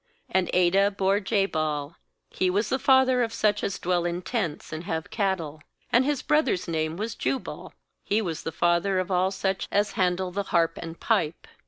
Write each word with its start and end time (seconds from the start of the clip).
20And 0.33 0.49
Adah 0.55 0.89
bore 0.89 1.19
Jabal; 1.19 1.95
he 2.31 2.49
was 2.49 2.69
the 2.69 2.79
father 2.79 3.21
of 3.21 3.31
such 3.31 3.63
as 3.63 3.77
dwell 3.77 4.03
in 4.03 4.23
tents 4.23 4.73
and 4.73 4.85
have 4.85 5.11
cattle. 5.11 5.61
21And 5.93 6.05
his 6.05 6.21
brother's 6.23 6.67
name 6.67 6.97
was 6.97 7.13
Jubal; 7.13 7.71
he 8.03 8.19
was 8.19 8.41
the 8.41 8.51
father 8.51 8.97
of 8.97 9.11
all 9.11 9.29
such 9.29 9.67
as 9.71 9.91
handle 9.91 10.31
the 10.31 10.41
harp 10.49 10.79
and 10.81 10.99
pipe. 10.99 11.45